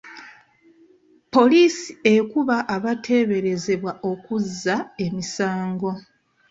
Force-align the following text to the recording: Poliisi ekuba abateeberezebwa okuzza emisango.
Poliisi 1.33 1.89
ekuba 2.15 2.57
abateeberezebwa 2.75 3.91
okuzza 4.11 4.75
emisango. 5.05 5.91